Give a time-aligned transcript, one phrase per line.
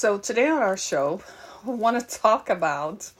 [0.00, 1.20] So, today on our show,
[1.62, 3.10] we want to talk about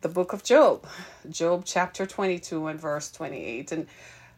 [0.00, 0.86] the book of Job,
[1.28, 3.72] Job chapter 22 and verse 28.
[3.72, 3.88] And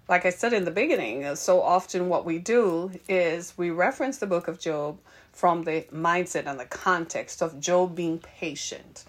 [0.09, 4.27] like I said in the beginning, so often what we do is we reference the
[4.27, 5.01] book of Job
[5.33, 9.05] from the mindset and the context of Job being patient.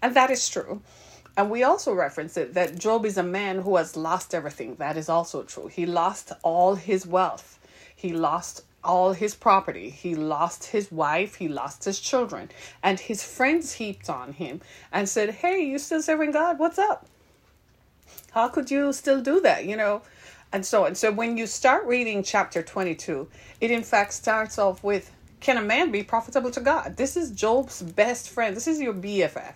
[0.00, 0.80] And that is true.
[1.36, 4.76] And we also reference it that Job is a man who has lost everything.
[4.76, 5.66] That is also true.
[5.66, 7.58] He lost all his wealth.
[7.94, 9.90] He lost all his property.
[9.90, 12.50] He lost his wife, he lost his children,
[12.82, 14.60] and his friends heaped on him
[14.92, 16.58] and said, Hey, you still serving God?
[16.58, 17.06] What's up?
[18.32, 19.64] How could you still do that?
[19.64, 20.02] You know,
[20.52, 23.28] and so and so when you start reading chapter 22,
[23.60, 25.10] it in fact starts off with
[25.40, 26.96] Can a man be profitable to God?
[26.96, 28.56] This is Job's best friend.
[28.56, 29.54] This is your BFF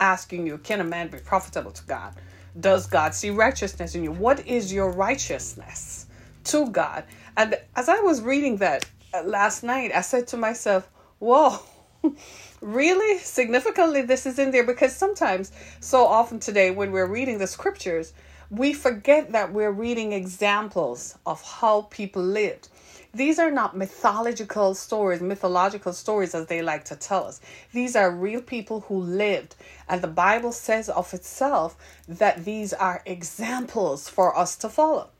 [0.00, 2.14] asking you, Can a man be profitable to God?
[2.58, 4.12] Does God see righteousness in you?
[4.12, 6.06] What is your righteousness
[6.48, 7.04] to God?
[7.36, 8.84] And as I was reading that
[9.14, 10.88] uh, last night, I said to myself,
[11.18, 11.60] whoa,
[12.60, 13.18] really?
[13.18, 18.12] Significantly, this is in there because sometimes, so often today, when we're reading the scriptures,
[18.50, 22.68] we forget that we're reading examples of how people lived.
[23.14, 27.40] These are not mythological stories, mythological stories as they like to tell us.
[27.72, 29.54] These are real people who lived.
[29.88, 35.10] And the Bible says of itself that these are examples for us to follow.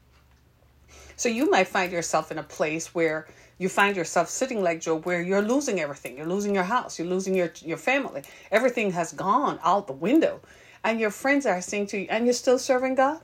[1.19, 3.27] So you might find yourself in a place where
[3.58, 6.16] you find yourself sitting like Job, where you're losing everything.
[6.16, 6.97] You're losing your house.
[6.97, 8.22] You're losing your, your family.
[8.52, 10.41] Everything has gone out the window.
[10.84, 13.20] And your friends are saying to you, and you're still serving God?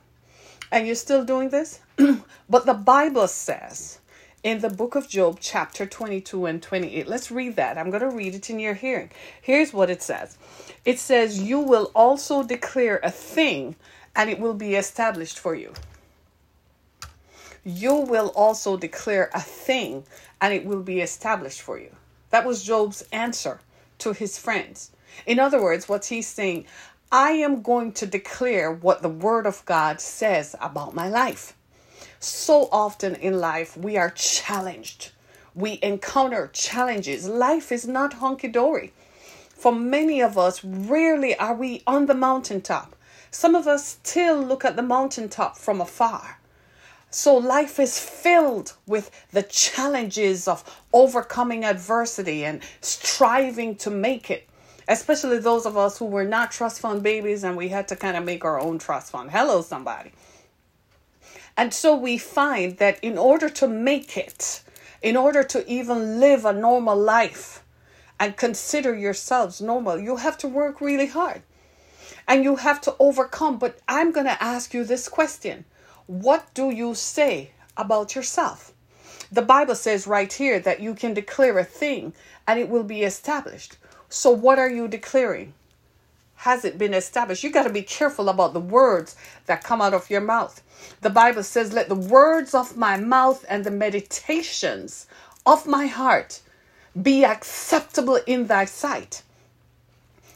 [0.73, 1.79] And you're still doing this?
[2.49, 3.99] but the Bible says
[4.43, 7.77] in the book of Job, chapter 22 and 28, let's read that.
[7.77, 9.09] I'm going to read it in your hearing.
[9.41, 10.37] Here's what it says
[10.83, 13.77] it says, You will also declare a thing,
[14.17, 15.73] and it will be established for you
[17.65, 20.03] you will also declare a thing
[20.39, 21.89] and it will be established for you.
[22.29, 23.59] That was Job's answer
[23.99, 24.91] to his friends.
[25.25, 26.65] In other words, what he's saying,
[27.11, 31.55] I am going to declare what the Word of God says about my life.
[32.19, 35.11] So often in life, we are challenged.
[35.55, 37.27] We encounter challenges.
[37.27, 38.93] Life is not hunky dory.
[39.49, 42.95] For many of us, rarely are we on the mountaintop.
[43.31, 46.39] Some of us still look at the mountaintop from afar.
[47.15, 54.49] So life is filled with the challenges of overcoming adversity and striving to make it.
[54.89, 58.17] Especially those of us who were not trust fund babies and we had to kind
[58.17, 59.31] of make our own trust fund.
[59.31, 60.11] Hello, somebody.
[61.55, 64.61] And so we find that in order to make it,
[65.01, 67.63] in order to even live a normal life
[68.19, 71.43] and consider yourselves normal, you have to work really hard
[72.27, 73.57] and you have to overcome.
[73.57, 75.63] But I'm going to ask you this question
[76.07, 78.73] what do you say about yourself?
[79.31, 82.13] The Bible says right here that you can declare a thing
[82.47, 83.77] and it will be established.
[84.09, 85.53] So, what are you declaring?
[86.35, 87.43] Has it been established?
[87.43, 89.15] You got to be careful about the words
[89.47, 90.61] that come out of your mouth.
[91.01, 95.07] The Bible says, Let the words of my mouth and the meditations
[95.45, 96.41] of my heart
[97.01, 99.23] be acceptable in thy sight.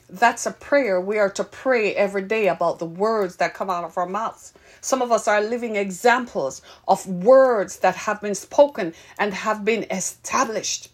[0.09, 0.99] That's a prayer.
[0.99, 4.53] We are to pray every day about the words that come out of our mouths.
[4.81, 9.85] Some of us are living examples of words that have been spoken and have been
[9.91, 10.89] established.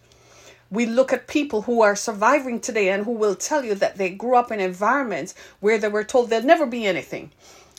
[0.72, 4.10] We look at people who are surviving today and who will tell you that they
[4.10, 7.32] grew up in environments where they were told there'll never be anything.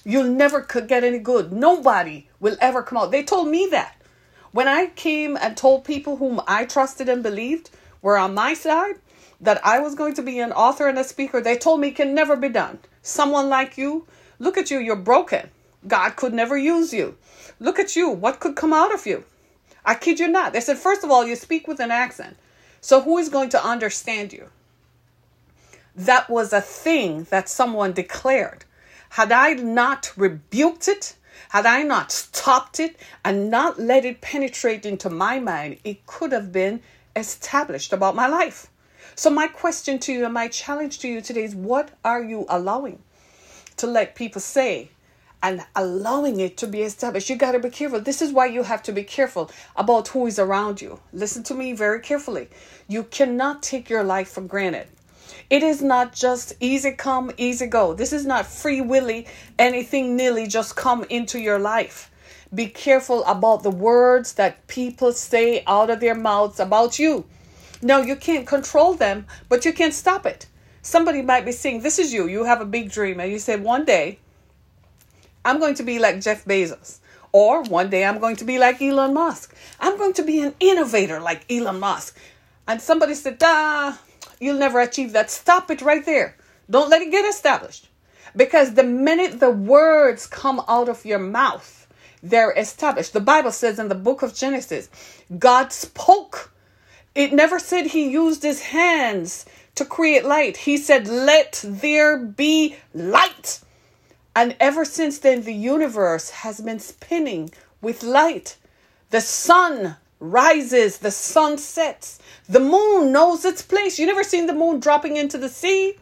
[0.05, 1.53] You'll never could get any good.
[1.53, 3.11] Nobody will ever come out.
[3.11, 3.97] They told me that.
[4.53, 8.95] When I came and told people whom I trusted and believed were on my side
[9.41, 11.97] that I was going to be an author and a speaker, they told me it
[11.97, 12.79] can never be done.
[13.03, 14.07] Someone like you,
[14.39, 15.51] look at you, you're broken.
[15.87, 17.17] God could never use you.
[17.61, 18.11] Look at you.
[18.11, 19.25] What could come out of you?
[19.85, 20.53] I kid you not.
[20.53, 22.37] They said, first of all, you speak with an accent.
[22.81, 24.49] So who is going to understand you?
[25.95, 28.65] That was a thing that someone declared.
[29.11, 31.17] Had I not rebuked it,
[31.51, 36.33] had I not stopped it and not let it penetrate into my mind, it could
[36.33, 36.83] have been
[37.15, 38.69] established about my life.
[39.15, 42.45] So, my question to you and my challenge to you today is what are you
[42.49, 43.03] allowing
[43.77, 44.91] to let people say
[45.47, 47.31] and allowing it to be established.
[47.31, 48.01] You got to be careful.
[48.01, 50.99] This is why you have to be careful about who is around you.
[51.13, 52.49] Listen to me very carefully.
[52.89, 54.89] You cannot take your life for granted.
[55.49, 57.95] It is not just easy come, easy go.
[57.95, 62.11] This is not free willy, anything nilly just come into your life.
[62.53, 67.25] Be careful about the words that people say out of their mouths about you.
[67.81, 70.47] No, you can't control them, but you can stop it.
[70.83, 72.27] Somebody might be saying, This is you.
[72.27, 74.19] You have a big dream, and you say, One day
[75.47, 76.99] I'm going to be like Jeff Bezos.
[77.31, 79.55] Or one day I'm going to be like Elon Musk.
[79.79, 82.19] I'm going to be an innovator like Elon Musk.
[82.67, 84.01] And somebody said, ah,
[84.41, 85.31] you'll never achieve that.
[85.31, 86.37] Stop it right there.
[86.69, 87.89] Don't let it get established.
[88.35, 91.87] Because the minute the words come out of your mouth,
[92.25, 93.13] they're established.
[93.13, 94.91] The Bible says in the book of Genesis,
[95.39, 96.53] God spoke.
[97.15, 99.47] It never said he used his hands
[99.77, 100.57] to create light.
[100.57, 103.61] He said, Let there be light.
[104.37, 107.51] And ever since then, the universe has been spinning
[107.81, 108.59] with light.
[109.09, 113.99] The sun rises, the sun sets, the moon knows its place.
[113.99, 115.99] You never seen the moon dropping into the sea?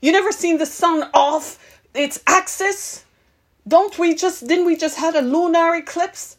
[0.00, 1.58] You never seen the sun off
[1.94, 3.04] its axis?
[3.66, 6.36] Don't we just, didn't we just had a lunar eclipse?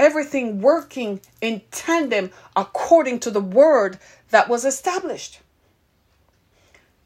[0.00, 3.98] Everything working in tandem according to the word
[4.30, 5.40] that was established.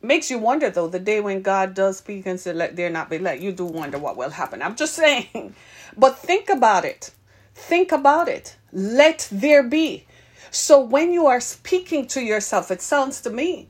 [0.00, 3.10] Makes you wonder though, the day when God does speak and say Let there not
[3.10, 4.62] be let, you do wonder what will happen.
[4.62, 5.54] I'm just saying.
[5.96, 7.12] But think about it.
[7.54, 8.56] Think about it.
[8.72, 10.06] Let there be.
[10.50, 13.68] So when you are speaking to yourself, it sounds to me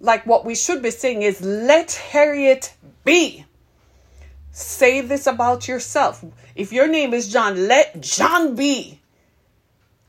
[0.00, 2.74] like what we should be saying is, Let Harriet
[3.04, 3.44] be.
[4.52, 6.24] Say this about yourself.
[6.54, 9.00] If your name is John, let John be.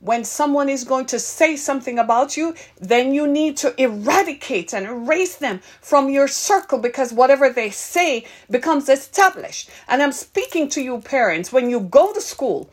[0.06, 4.86] When someone is going to say something about you, then you need to eradicate and
[4.86, 9.68] erase them from your circle because whatever they say becomes established.
[9.88, 12.70] And I'm speaking to you, parents, when you go to school,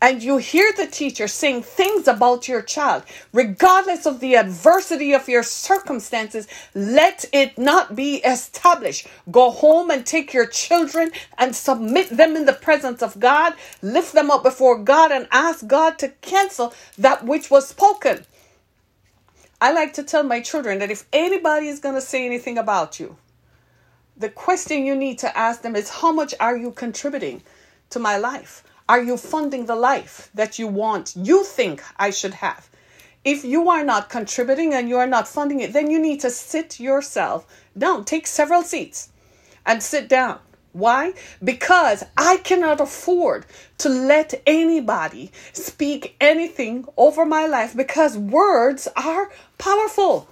[0.00, 5.28] and you hear the teacher saying things about your child, regardless of the adversity of
[5.28, 9.06] your circumstances, let it not be established.
[9.30, 14.12] Go home and take your children and submit them in the presence of God, lift
[14.12, 18.24] them up before God, and ask God to cancel that which was spoken.
[19.60, 23.00] I like to tell my children that if anybody is going to say anything about
[23.00, 23.16] you,
[24.18, 27.42] the question you need to ask them is how much are you contributing
[27.90, 28.62] to my life?
[28.88, 32.70] Are you funding the life that you want, you think I should have?
[33.24, 36.30] If you are not contributing and you are not funding it, then you need to
[36.30, 37.44] sit yourself
[37.76, 38.04] down.
[38.04, 39.08] Take several seats
[39.66, 40.38] and sit down.
[40.72, 41.14] Why?
[41.42, 43.46] Because I cannot afford
[43.78, 50.28] to let anybody speak anything over my life because words are powerful.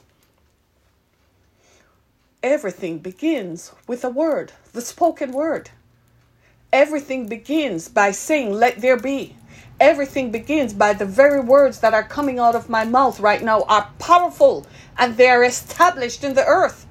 [2.42, 5.70] Everything begins with a word, the spoken word.
[6.74, 9.36] Everything begins by saying, Let there be.
[9.78, 13.62] Everything begins by the very words that are coming out of my mouth right now
[13.68, 14.66] are powerful
[14.98, 16.84] and they are established in the earth.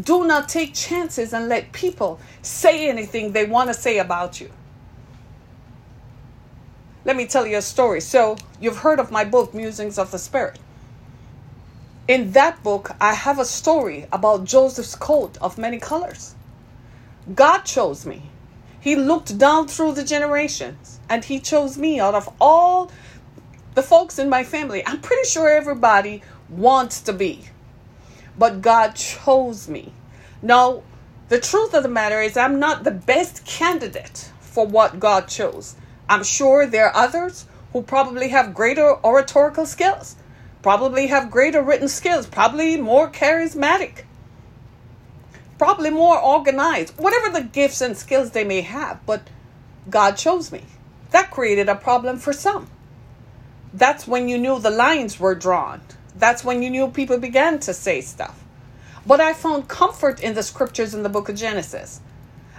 [0.00, 4.50] Do not take chances and let people say anything they want to say about you.
[7.04, 8.00] Let me tell you a story.
[8.00, 10.58] So, you've heard of my book, Musings of the Spirit.
[12.08, 16.34] In that book, I have a story about Joseph's coat of many colors.
[17.34, 18.29] God chose me.
[18.80, 22.90] He looked down through the generations and he chose me out of all
[23.74, 24.82] the folks in my family.
[24.86, 27.44] I'm pretty sure everybody wants to be,
[28.38, 29.92] but God chose me.
[30.42, 30.82] Now,
[31.28, 35.76] the truth of the matter is, I'm not the best candidate for what God chose.
[36.08, 40.16] I'm sure there are others who probably have greater oratorical skills,
[40.62, 44.04] probably have greater written skills, probably more charismatic
[45.60, 49.20] probably more organized, whatever the gifts and skills they may have, but
[49.90, 50.62] God chose me.
[51.10, 52.70] That created a problem for some.
[53.74, 55.82] That's when you knew the lines were drawn.
[56.16, 58.42] That's when you knew people began to say stuff.
[59.06, 62.00] But I found comfort in the scriptures in the book of Genesis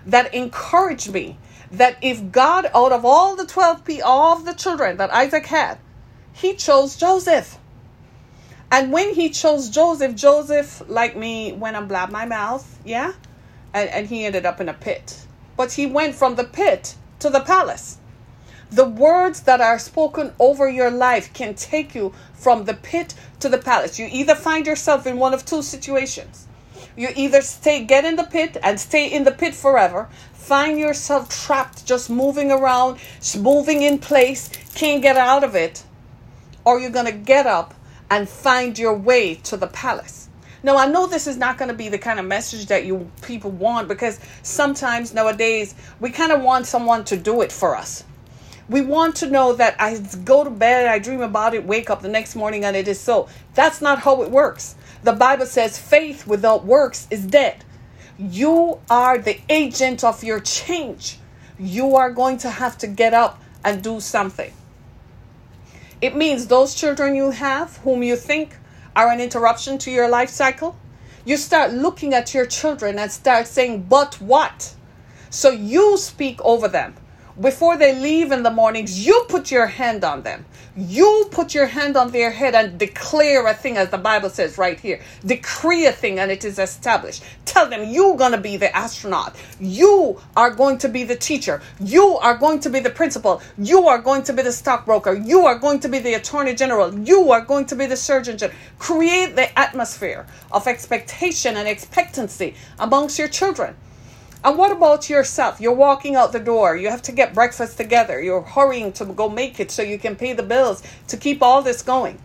[0.06, 1.40] that encouraged me
[1.72, 5.48] that if God, out of all the 12 people, all of the children that Isaac
[5.48, 5.80] had,
[6.34, 7.58] he chose Joseph.
[8.72, 13.12] And when he chose Joseph, Joseph, like me, went and blabbed my mouth, yeah?
[13.74, 15.26] And, and he ended up in a pit.
[15.58, 17.98] But he went from the pit to the palace.
[18.72, 23.50] The words that are spoken over your life can take you from the pit to
[23.50, 24.00] the palace.
[24.00, 26.48] You either find yourself in one of two situations.
[26.96, 31.28] You either stay, get in the pit and stay in the pit forever, find yourself
[31.28, 33.00] trapped, just moving around,
[33.38, 35.84] moving in place, can't get out of it,
[36.64, 37.74] or you're going to get up
[38.12, 40.28] and find your way to the palace.
[40.64, 43.10] Now, I know this is not going to be the kind of message that you
[43.24, 48.04] people want because sometimes nowadays we kind of want someone to do it for us.
[48.70, 52.02] We want to know that I go to bed, I dream about it, wake up
[52.02, 53.28] the next morning, and it is so.
[53.56, 54.76] That's not how it works.
[55.04, 57.64] The Bible says faith without works is dead.
[58.20, 61.18] You are the agent of your change.
[61.58, 64.54] You are going to have to get up and do something.
[66.02, 68.58] It means those children you have, whom you think
[68.96, 70.76] are an interruption to your life cycle,
[71.26, 74.76] you start looking at your children and start saying, but what?
[75.30, 76.96] So you speak over them.
[77.40, 80.46] Before they leave in the mornings, you put your hand on them.
[80.76, 84.58] You put your hand on their head and declare a thing, as the Bible says
[84.58, 85.02] right here.
[85.26, 87.24] Decree a thing and it is established.
[87.46, 89.36] Tell them you're going to be the astronaut.
[89.60, 91.62] You are going to be the teacher.
[91.80, 93.42] You are going to be the principal.
[93.58, 95.14] You are going to be the stockbroker.
[95.14, 96.98] You are going to be the attorney general.
[96.98, 98.58] You are going to be the surgeon general.
[98.80, 103.76] Create the atmosphere of expectation and expectancy amongst your children.
[104.44, 105.62] And what about yourself?
[105.62, 106.76] You're walking out the door.
[106.76, 108.22] You have to get breakfast together.
[108.22, 111.62] You're hurrying to go make it so you can pay the bills to keep all
[111.62, 112.20] this going.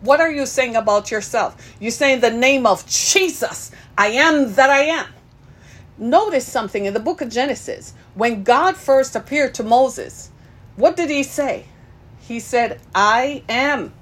[0.00, 1.56] What are you saying about yourself?
[1.80, 3.72] You're saying the name of Jesus.
[3.96, 5.06] I am that I am.
[5.98, 7.94] Notice something in the book of Genesis.
[8.14, 10.30] When God first appeared to Moses,
[10.76, 11.64] what did he say?
[12.20, 13.92] He said, I am.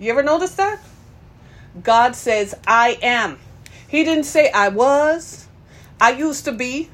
[0.00, 0.80] You ever notice that?
[1.82, 3.38] God says, I am.
[3.86, 5.47] He didn't say, I was.
[6.00, 6.90] I used to be,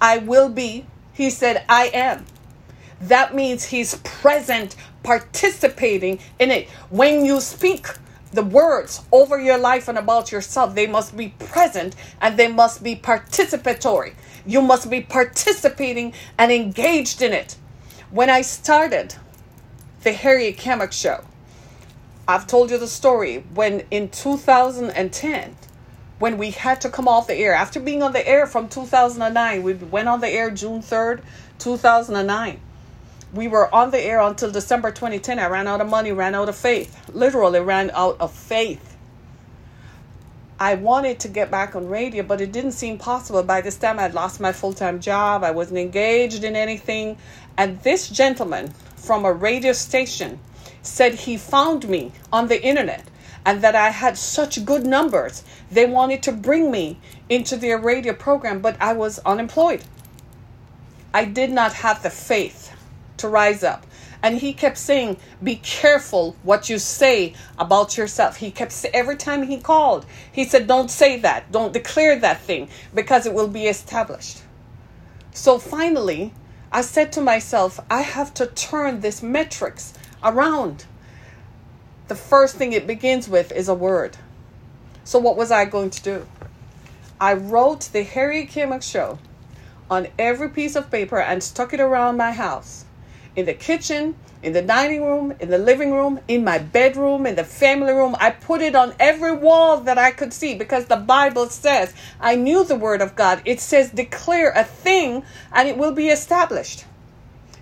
[0.00, 0.86] I will be.
[1.12, 2.24] He said, I am.
[3.00, 6.68] That means he's present, participating in it.
[6.90, 7.86] When you speak
[8.32, 12.82] the words over your life and about yourself, they must be present and they must
[12.82, 14.14] be participatory.
[14.46, 17.56] You must be participating and engaged in it.
[18.10, 19.14] When I started
[20.02, 21.24] the Harriet Kamek show,
[22.26, 25.56] I've told you the story when in 2010,
[26.18, 27.54] when we had to come off the air.
[27.54, 31.22] After being on the air from 2009, we went on the air June 3rd,
[31.58, 32.60] 2009.
[33.32, 35.38] We were on the air until December 2010.
[35.38, 37.10] I ran out of money, ran out of faith.
[37.14, 38.96] Literally ran out of faith.
[40.60, 43.42] I wanted to get back on radio, but it didn't seem possible.
[43.44, 45.44] By this time, I'd lost my full time job.
[45.44, 47.16] I wasn't engaged in anything.
[47.56, 50.40] And this gentleman from a radio station
[50.82, 53.04] said he found me on the internet
[53.48, 55.42] and that I had such good numbers.
[55.70, 56.98] They wanted to bring me
[57.30, 59.82] into their radio program, but I was unemployed.
[61.14, 62.76] I did not have the faith
[63.16, 63.86] to rise up.
[64.22, 68.36] And he kept saying, Be careful what you say about yourself.
[68.36, 71.50] He kept saying, every time he called, he said, Don't say that.
[71.50, 74.42] Don't declare that thing because it will be established.
[75.32, 76.34] So finally,
[76.70, 80.84] I said to myself, I have to turn this metrics around
[82.08, 84.16] the first thing it begins with is a word.
[85.04, 86.26] So, what was I going to do?
[87.20, 89.18] I wrote the Harriet Kamek show
[89.90, 92.84] on every piece of paper and stuck it around my house
[93.34, 97.36] in the kitchen, in the dining room, in the living room, in my bedroom, in
[97.36, 98.16] the family room.
[98.20, 102.36] I put it on every wall that I could see because the Bible says, I
[102.36, 103.42] knew the word of God.
[103.44, 106.84] It says, declare a thing and it will be established.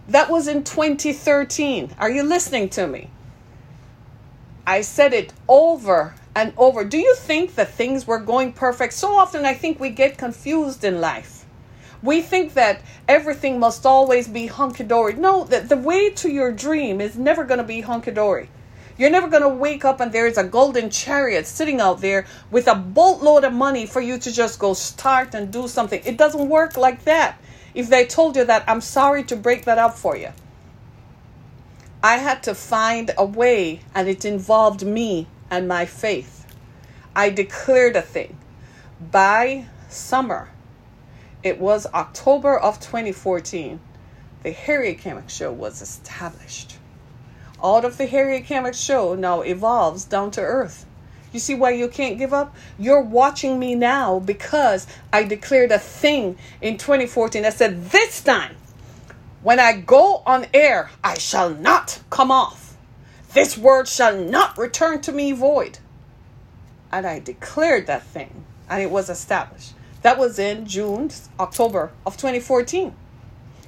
[0.08, 1.94] That was in 2013.
[1.98, 3.10] Are you listening to me?
[4.68, 6.82] I said it over and over.
[6.82, 8.94] Do you think that things were going perfect?
[8.94, 11.44] So often I think we get confused in life.
[12.02, 15.14] We think that everything must always be hunky dory.
[15.14, 18.48] No, that the way to your dream is never going to be hunky dory.
[18.98, 22.26] You're never going to wake up and there is a golden chariot sitting out there
[22.50, 26.02] with a boatload of money for you to just go start and do something.
[26.04, 27.38] It doesn't work like that.
[27.74, 30.30] If they told you that, I'm sorry to break that up for you.
[32.06, 36.46] I had to find a way, and it involved me and my faith.
[37.16, 38.38] I declared a thing.
[39.10, 40.50] By summer,
[41.42, 43.80] it was October of 2014,
[44.44, 46.76] the Harriet Kamek Show was established.
[47.58, 50.86] All of the Harriet Kamek Show now evolves down to earth.
[51.32, 52.54] You see why you can't give up?
[52.78, 57.44] You're watching me now because I declared a thing in 2014.
[57.44, 58.54] I said, This time
[59.46, 62.76] when I go on air, I shall not come off.
[63.32, 65.78] This word shall not return to me void.
[66.90, 69.74] And I declared that thing, and it was established.
[70.02, 72.92] That was in June, October of 2014.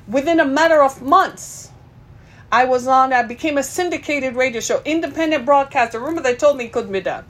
[0.09, 1.71] Within a matter of months,
[2.51, 6.01] I was on, I became a syndicated radio show, independent broadcaster.
[6.01, 7.25] Remember, they told me it couldn't be done.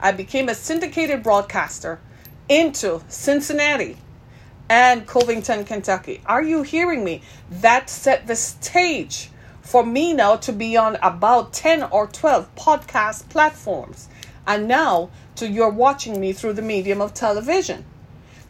[0.00, 2.00] I became a syndicated broadcaster
[2.48, 3.98] into Cincinnati,
[4.70, 6.20] and Covington, Kentucky.
[6.26, 7.22] Are you hearing me?
[7.50, 9.30] That set the stage
[9.62, 14.08] for me now to be on about 10 or 12 podcast platforms.
[14.46, 17.84] And now to you're watching me through the medium of television.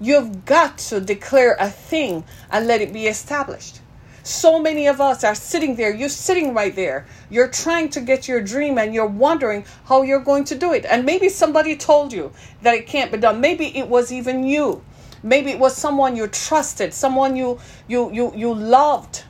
[0.00, 3.80] You've got to declare a thing and let it be established.
[4.22, 5.94] So many of us are sitting there.
[5.94, 7.06] You're sitting right there.
[7.30, 10.84] You're trying to get your dream and you're wondering how you're going to do it.
[10.84, 12.32] And maybe somebody told you
[12.62, 13.40] that it can't be done.
[13.40, 14.82] Maybe it was even you
[15.22, 19.24] Maybe it was someone you trusted, someone you you you you loved.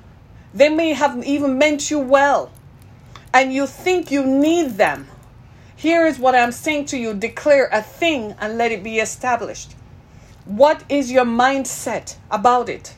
[0.55, 2.51] They may have even meant you well.
[3.33, 5.09] And you think you need them.
[5.77, 9.75] Here is what I'm saying to you declare a thing and let it be established.
[10.45, 12.97] What is your mindset about it?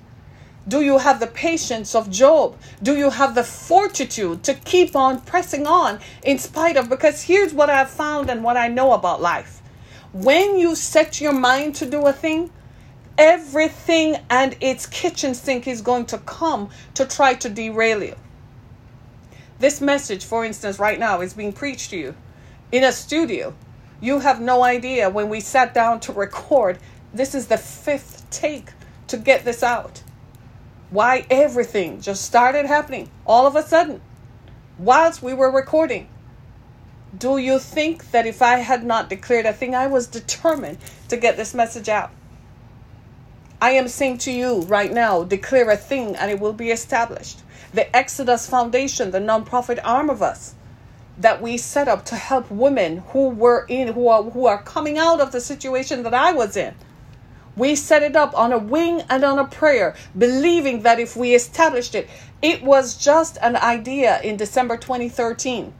[0.68, 2.56] Do you have the patience of Job?
[2.82, 6.88] Do you have the fortitude to keep on pressing on in spite of?
[6.88, 9.60] Because here's what I've found and what I know about life.
[10.12, 12.50] When you set your mind to do a thing,
[13.20, 18.16] everything and its kitchen sink is going to come to try to derail you.
[19.58, 22.14] This message, for instance, right now is being preached to you
[22.72, 23.54] in a studio.
[24.00, 26.78] You have no idea when we sat down to record,
[27.12, 28.70] this is the fifth take
[29.08, 30.02] to get this out.
[30.88, 34.00] Why everything just started happening all of a sudden
[34.78, 36.08] whilst we were recording.
[37.18, 41.18] Do you think that if I had not declared a thing, I was determined to
[41.18, 42.12] get this message out?
[43.62, 47.40] I am saying to you right now, declare a thing and it will be established.
[47.74, 50.54] The Exodus Foundation, the nonprofit arm of us,
[51.18, 54.96] that we set up to help women who were in who are who are coming
[54.96, 56.74] out of the situation that I was in.
[57.54, 61.34] We set it up on a wing and on a prayer, believing that if we
[61.34, 62.08] established it,
[62.40, 65.74] it was just an idea in December 2013.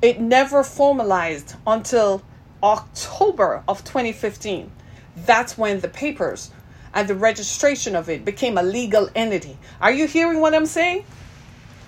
[0.00, 2.22] It never formalized until
[2.60, 4.72] October of 2015.
[5.14, 6.50] That's when the papers
[6.94, 9.58] and the registration of it became a legal entity.
[9.80, 11.04] Are you hearing what I'm saying?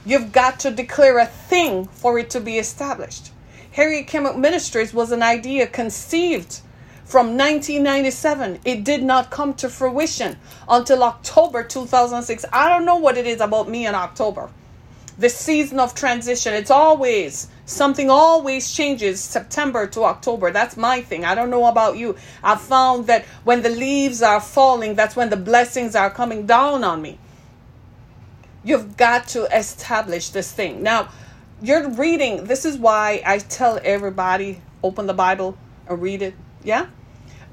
[0.06, 3.30] You've got to declare a thing for it to be established.
[3.73, 6.61] Harriet Kemmock Ministries was an idea conceived
[7.04, 8.61] from 1997.
[8.64, 10.37] It did not come to fruition
[10.68, 12.44] until October 2006.
[12.52, 14.50] I don't know what it is about me in October.
[15.18, 20.50] The season of transition, it's always something always changes September to October.
[20.50, 21.25] That's my thing.
[21.25, 22.16] I don't know about you.
[22.42, 26.85] I found that when the leaves are falling, that's when the blessings are coming down
[26.85, 27.18] on me.
[28.62, 30.83] You've got to establish this thing.
[30.83, 31.09] Now,
[31.62, 35.56] you're reading, this is why I tell everybody open the Bible
[35.88, 36.35] and read it.
[36.62, 36.87] Yeah?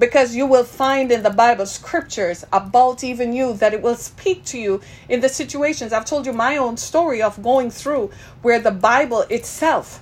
[0.01, 4.43] Because you will find in the Bible scriptures about even you that it will speak
[4.46, 5.93] to you in the situations.
[5.93, 8.10] I've told you my own story of going through
[8.41, 10.01] where the Bible itself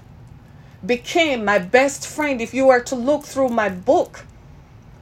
[0.86, 2.40] became my best friend.
[2.40, 4.24] If you were to look through my book,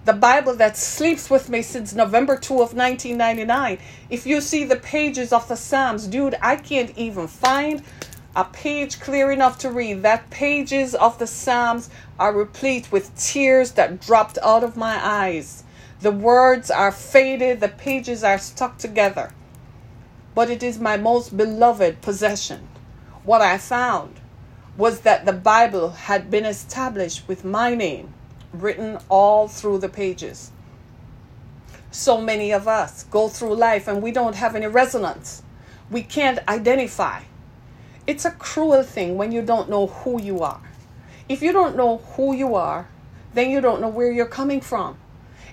[0.05, 3.77] the Bible that sleeps with me since November 2 of 1999.
[4.09, 7.83] If you see the pages of the Psalms, dude, I can't even find
[8.37, 10.03] a page clear enough to read.
[10.03, 15.63] That pages of the Psalms are replete with tears that dropped out of my eyes.
[16.01, 19.31] The words are faded, the pages are stuck together.
[20.35, 22.67] But it is my most beloved possession.
[23.23, 24.19] What I found
[24.77, 28.13] was that the Bible had been established with my name
[28.53, 30.51] written all through the pages.
[31.89, 35.41] So many of us go through life and we don't have any resonance.
[35.89, 37.21] We can't identify.
[38.07, 40.61] It's a cruel thing when you don't know who you are.
[41.27, 42.87] If you don't know who you are,
[43.33, 44.97] then you don't know where you're coming from.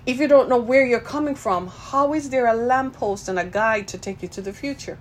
[0.07, 3.45] If you don't know where you're coming from, how is there a lamppost and a
[3.45, 4.99] guide to take you to the future?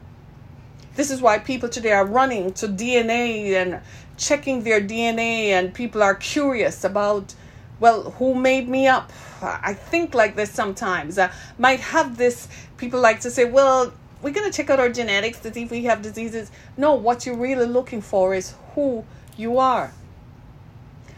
[0.95, 3.81] This is why people today are running to DNA and
[4.17, 7.35] checking their DNA, and people are curious about
[7.79, 9.11] well, who made me up?
[9.41, 11.19] I think like this sometimes.
[11.19, 13.91] I might have this, people like to say, well,
[14.23, 16.49] we're going to check out our genetics to see if we have diseases.
[16.77, 19.03] No, what you're really looking for is who
[19.35, 19.93] you are.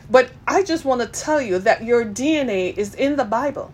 [0.10, 3.72] But I just want to tell you that your DNA is in the Bible.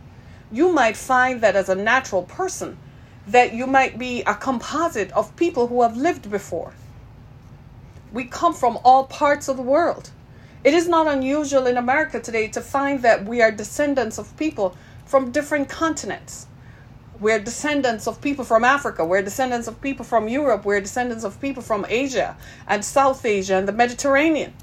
[0.51, 2.77] You might find that as a natural person,
[3.25, 6.73] that you might be a composite of people who have lived before.
[8.11, 10.09] We come from all parts of the world.
[10.63, 14.75] It is not unusual in America today to find that we are descendants of people
[15.05, 16.47] from different continents.
[17.21, 19.05] We're descendants of people from Africa.
[19.05, 20.65] We're descendants of people from Europe.
[20.65, 22.35] We're descendants of people from Asia
[22.67, 24.55] and South Asia and the Mediterranean.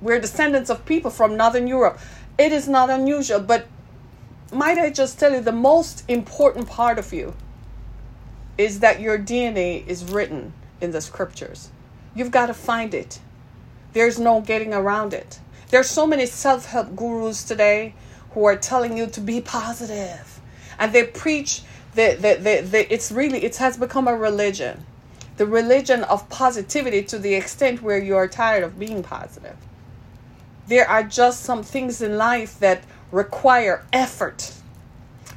[0.00, 2.00] We're descendants of people from Northern Europe.
[2.38, 3.66] It is not unusual, but
[4.50, 7.34] might I just tell you the most important part of you
[8.56, 11.68] is that your DNA is written in the scriptures.
[12.14, 13.20] You've got to find it.
[13.92, 15.40] There's no getting around it.
[15.68, 17.94] There's so many self-help gurus today
[18.30, 20.39] who are telling you to be positive.
[20.80, 21.62] And they preach
[21.94, 24.84] that the, the, it's really it has become a religion.
[25.36, 29.56] The religion of positivity to the extent where you are tired of being positive.
[30.66, 34.54] There are just some things in life that require effort.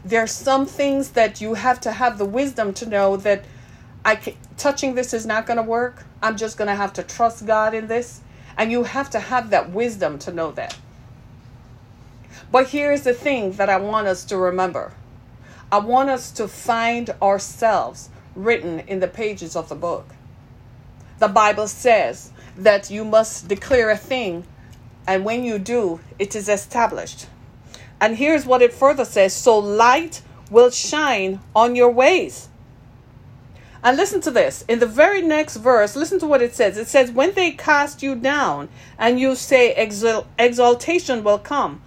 [0.05, 3.45] There are some things that you have to have the wisdom to know that
[4.05, 6.05] I can, touching this is not going to work.
[6.21, 8.21] I'm just going to have to trust God in this
[8.57, 10.77] and you have to have that wisdom to know that.
[12.51, 14.93] But here's the thing that I want us to remember
[15.73, 20.05] I want us to find ourselves written in the pages of the book.
[21.17, 24.45] The Bible says that you must declare a thing,
[25.07, 27.25] and when you do, it is established.
[27.99, 32.49] And here's what it further says So light will shine on your ways.
[33.83, 34.63] And listen to this.
[34.67, 36.77] In the very next verse, listen to what it says.
[36.77, 41.81] It says, When they cast you down and you say exal- exaltation will come,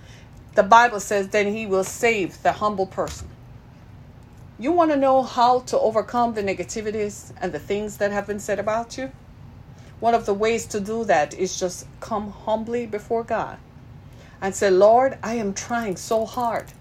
[0.57, 3.29] the Bible says, then he will save the humble person.
[4.59, 8.41] You want to know how to overcome the negativities and the things that have been
[8.41, 9.13] said about you?
[10.01, 13.59] One of the ways to do that is just come humbly before God
[14.41, 16.73] and say, Lord, I am trying so hard.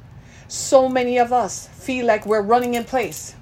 [0.47, 3.35] So many of us feel like we're running in place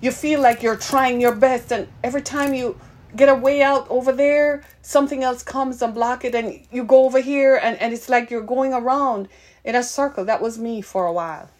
[0.00, 2.78] you feel like you're trying your best and every time you
[3.16, 7.04] get a way out over there something else comes and block it and you go
[7.04, 9.28] over here and, and it's like you're going around
[9.64, 11.50] in a circle that was me for a while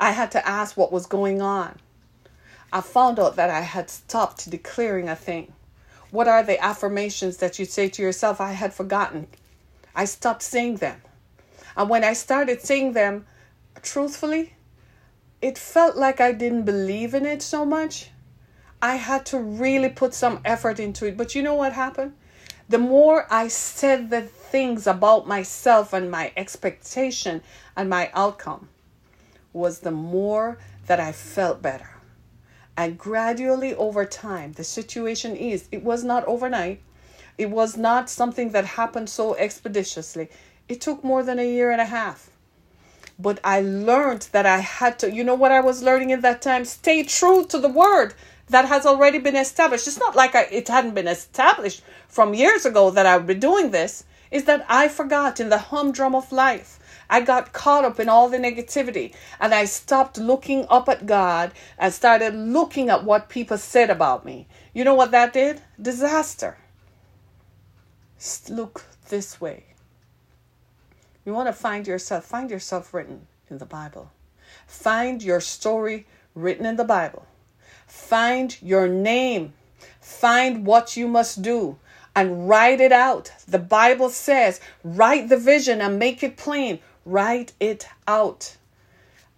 [0.00, 1.78] i had to ask what was going on
[2.72, 5.52] i found out that i had stopped declaring a thing
[6.10, 9.28] what are the affirmations that you say to yourself i had forgotten
[9.94, 11.00] i stopped saying them
[11.76, 13.24] and when i started saying them
[13.82, 14.54] truthfully
[15.40, 18.10] it felt like I didn't believe in it so much.
[18.82, 21.16] I had to really put some effort into it.
[21.16, 22.14] But you know what happened?
[22.68, 27.42] The more I said the things about myself and my expectation
[27.76, 28.68] and my outcome,
[29.52, 31.90] was the more that I felt better.
[32.76, 36.80] And gradually over time, the situation is, it was not overnight.
[37.36, 40.28] It was not something that happened so expeditiously.
[40.68, 42.30] It took more than a year and a half
[43.20, 46.40] but I learned that I had to, you know what I was learning in that
[46.40, 46.64] time?
[46.64, 48.14] Stay true to the word
[48.48, 49.86] that has already been established.
[49.86, 53.34] It's not like I, it hadn't been established from years ago that I would be
[53.34, 54.04] doing this.
[54.30, 56.78] Is that I forgot in the humdrum of life.
[57.10, 61.52] I got caught up in all the negativity and I stopped looking up at God
[61.76, 64.46] and started looking at what people said about me.
[64.72, 65.60] You know what that did?
[65.82, 66.56] Disaster.
[68.48, 69.64] Look this way.
[71.24, 74.12] You want to find yourself, find yourself written in the Bible.
[74.66, 77.26] Find your story written in the Bible.
[77.86, 79.52] Find your name.
[80.00, 81.76] Find what you must do
[82.14, 83.32] and write it out.
[83.48, 86.78] The Bible says, write the vision and make it plain.
[87.04, 88.56] Write it out.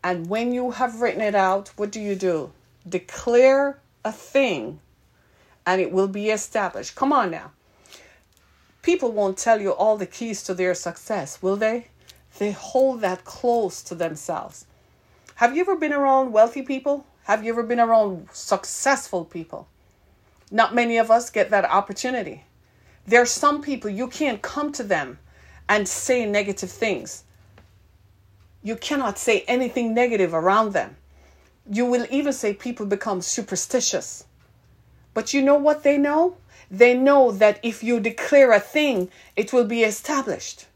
[0.04, 2.52] And when you have written it out, what do you do?
[2.88, 4.80] Declare a thing
[5.64, 6.94] and it will be established.
[6.94, 7.52] Come on now.
[8.82, 11.86] People won't tell you all the keys to their success, will they?
[12.38, 14.66] They hold that close to themselves.
[15.36, 17.06] Have you ever been around wealthy people?
[17.24, 19.68] Have you ever been around successful people?
[20.50, 22.44] Not many of us get that opportunity.
[23.06, 25.18] There are some people you can't come to them
[25.68, 27.24] and say negative things.
[28.62, 30.96] You cannot say anything negative around them.
[31.70, 34.24] You will even say people become superstitious.
[35.14, 36.36] But you know what they know?
[36.72, 40.66] they know that if you declare a thing, it will be established.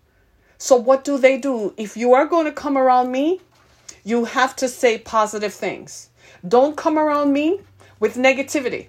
[0.58, 1.72] So, what do they do?
[1.78, 3.40] If you are going to come around me,
[4.04, 6.10] you have to say positive things.
[6.46, 7.60] Don't come around me
[7.98, 8.88] with negativity.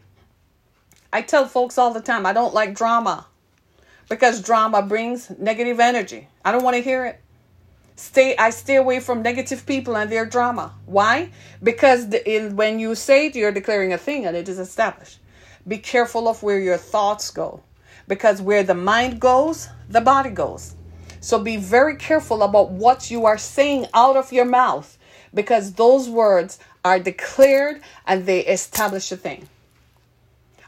[1.11, 3.25] I tell folks all the time, I don't like drama
[4.09, 6.27] because drama brings negative energy.
[6.43, 7.21] I don't want to hear it.
[7.97, 10.75] Stay I stay away from negative people and their drama.
[10.85, 11.31] Why?
[11.63, 15.17] Because the, in, when you say it, you're declaring a thing and it is established.
[15.67, 17.63] Be careful of where your thoughts go
[18.07, 20.75] because where the mind goes, the body goes.
[21.21, 24.95] So be very careful about what you are saying out of your mouth
[25.33, 29.49] because those words are declared and they establish a thing.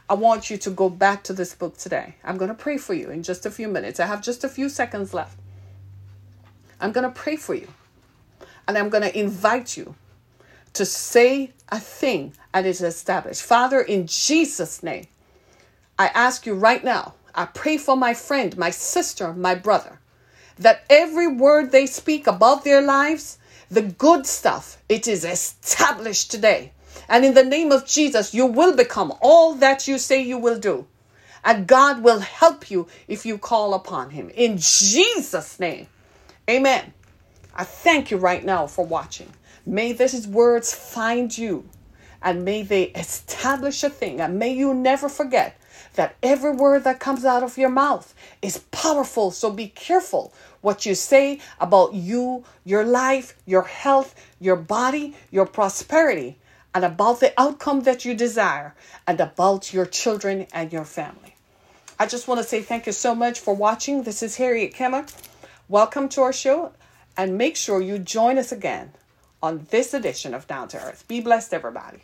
[0.08, 2.16] I want you to go back to this book today.
[2.24, 4.00] I'm going to pray for you in just a few minutes.
[4.00, 5.39] I have just a few seconds left.
[6.80, 7.68] I'm going to pray for you
[8.66, 9.94] and I'm going to invite you
[10.72, 13.42] to say a thing and it is established.
[13.42, 15.06] Father, in Jesus' name,
[15.98, 20.00] I ask you right now, I pray for my friend, my sister, my brother,
[20.58, 23.38] that every word they speak about their lives,
[23.70, 26.72] the good stuff, it is established today.
[27.08, 30.58] And in the name of Jesus, you will become all that you say you will
[30.58, 30.86] do.
[31.44, 34.30] And God will help you if you call upon Him.
[34.30, 35.86] In Jesus' name,
[36.50, 36.92] amen.
[37.54, 39.32] I thank you right now for watching.
[39.66, 41.68] May these words find you
[42.22, 44.20] and may they establish a thing.
[44.20, 45.56] And may you never forget
[45.94, 49.30] that every word that comes out of your mouth is powerful.
[49.30, 55.46] So be careful what you say about you, your life, your health, your body, your
[55.46, 56.38] prosperity,
[56.74, 58.74] and about the outcome that you desire,
[59.06, 61.34] and about your children and your family.
[61.98, 64.04] I just want to say thank you so much for watching.
[64.04, 65.10] This is Harriet Kemmer.
[65.70, 66.72] Welcome to our show,
[67.16, 68.90] and make sure you join us again
[69.40, 71.04] on this edition of Down to Earth.
[71.06, 72.00] Be blessed, everybody.